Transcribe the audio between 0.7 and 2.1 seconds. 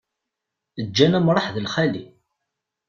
Ǧǧan amṛaḥ d lxali.